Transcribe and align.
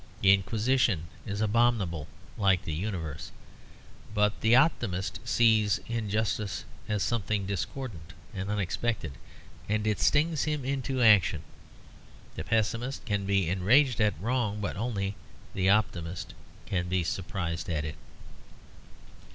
The 0.21 0.33
Inquisition 0.33 1.03
is 1.27 1.41
abominable 1.41 2.07
like 2.35 2.63
the 2.63 2.73
universe. 2.73 3.31
But 4.15 4.41
the 4.41 4.55
optimist 4.55 5.19
sees 5.23 5.79
injustice 5.87 6.65
as 6.89 7.03
something 7.03 7.45
discordant 7.45 8.13
and 8.33 8.49
unexpected, 8.49 9.11
and 9.69 9.85
it 9.85 9.99
stings 9.99 10.45
him 10.45 10.65
into 10.65 11.03
action. 11.03 11.43
The 12.33 12.43
pessimist 12.43 13.05
can 13.05 13.27
be 13.27 13.47
enraged 13.47 14.01
at 14.01 14.19
wrong; 14.19 14.59
but 14.59 14.75
only 14.75 15.13
the 15.53 15.69
optimist 15.69 16.33
can 16.65 16.87
be 16.89 17.03
surprised 17.03 17.69
at 17.69 17.85
it. 17.85 17.93